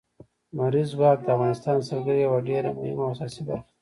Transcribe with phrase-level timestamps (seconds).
[0.55, 3.57] لمریز ځواک د افغانستان د سیلګرۍ یوه ډېره مهمه او اساسي برخه ده.